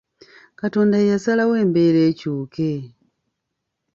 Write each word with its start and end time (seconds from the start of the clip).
Katonda 0.59 0.95
ye 0.99 1.07
yasalawo 1.13 1.53
embeera 1.63 1.99
ekyuke! 2.09 2.71